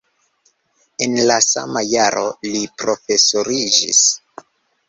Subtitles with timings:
[1.07, 4.01] En la sama jaro li profesoriĝis.